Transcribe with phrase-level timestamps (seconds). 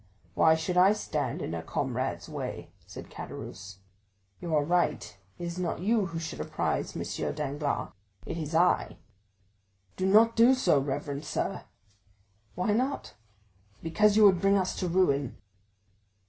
[0.33, 3.81] "Why should I stand in a comrade's way?" said Caderousse.
[4.39, 7.35] "You are right; it is not you who should apprise M.
[7.35, 7.89] Danglars,
[8.25, 8.97] it is I."
[9.97, 11.65] "Do not do so, reverend sir."
[12.55, 13.13] "Why not?"
[13.83, 15.37] "Because you would bring us to ruin."